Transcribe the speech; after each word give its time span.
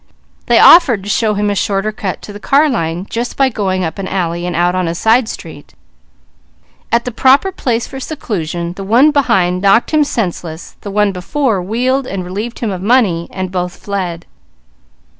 They 0.47 0.57
offered 0.57 1.03
to 1.03 1.09
show 1.09 1.35
him 1.35 1.51
a 1.51 1.55
shorter 1.55 1.91
cut 1.91 2.23
to 2.23 2.33
the 2.33 2.39
car 2.39 2.67
line 2.67 3.05
just 3.07 3.37
by 3.37 3.49
going 3.49 3.83
up 3.83 3.99
an 3.99 4.07
alley 4.07 4.47
and 4.47 4.55
out 4.55 4.73
on 4.73 4.87
a 4.87 4.95
side 4.95 5.29
street. 5.29 5.75
At 6.91 7.05
the 7.05 7.11
proper 7.11 7.51
place 7.51 7.85
for 7.85 7.99
seclusion, 7.99 8.73
the 8.73 8.83
one 8.83 9.11
behind 9.11 9.61
knocked 9.61 9.91
him 9.91 10.03
senseless, 10.03 10.73
and 10.73 10.81
the 10.81 10.89
one 10.89 11.11
before 11.11 11.61
wheeled 11.61 12.07
and 12.07 12.25
relieved 12.25 12.57
him 12.61 12.71
of 12.71 12.81
money, 12.81 13.27
and 13.29 13.51
both 13.51 13.75
fled. 13.77 14.25